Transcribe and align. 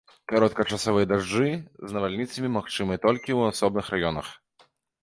Кароткачасовыя 0.31 1.09
дажджы 1.11 1.49
з 1.91 1.99
навальніцамі 1.99 2.53
магчымыя 2.57 2.97
толькі 3.07 3.31
ў 3.39 3.55
асобных 3.55 3.85
раёнах. 3.97 4.35